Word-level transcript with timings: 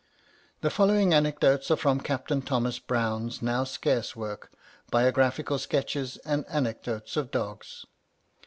The 0.61 0.71
following 0.71 1.13
anecdotes 1.13 1.69
are 1.69 1.75
from 1.75 1.99
Capt. 1.99 2.31
Thomas 2.47 2.79
Brown's 2.79 3.43
now 3.43 3.63
scarce 3.63 4.15
work, 4.15 4.51
"Biographical 4.89 5.59
Sketches 5.59 6.17
and 6.25 6.43
Anecdotes 6.49 7.17
of 7.17 7.29
Dogs." 7.29 7.85